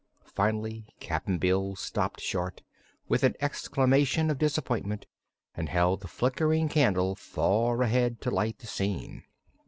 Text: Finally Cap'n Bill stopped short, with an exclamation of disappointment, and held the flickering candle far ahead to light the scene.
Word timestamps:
Finally 0.33 0.87
Cap'n 0.99 1.37
Bill 1.37 1.75
stopped 1.75 2.21
short, 2.21 2.63
with 3.07 3.23
an 3.23 3.35
exclamation 3.39 4.31
of 4.31 4.39
disappointment, 4.39 5.05
and 5.53 5.69
held 5.69 5.99
the 6.01 6.07
flickering 6.07 6.69
candle 6.69 7.13
far 7.13 7.83
ahead 7.83 8.19
to 8.21 8.31
light 8.31 8.57
the 8.57 8.65
scene. 8.65 9.25